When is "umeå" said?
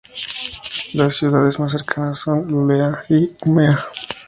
3.45-3.77